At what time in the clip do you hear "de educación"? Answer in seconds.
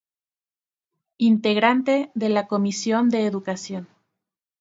3.09-3.87